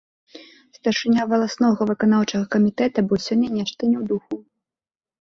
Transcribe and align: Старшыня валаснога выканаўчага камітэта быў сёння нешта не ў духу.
Старшыня 0.77 1.25
валаснога 1.33 1.87
выканаўчага 1.91 2.49
камітэта 2.57 2.99
быў 3.13 3.25
сёння 3.29 3.55
нешта 3.61 3.81
не 3.95 3.97
ў 4.01 4.03
духу. 4.13 4.35